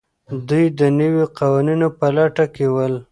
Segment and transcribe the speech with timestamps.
[0.49, 2.93] دوی د نویو قوانینو په لټه کې ول.